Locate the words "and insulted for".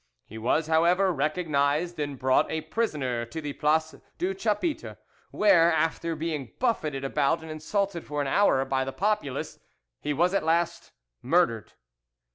7.43-8.19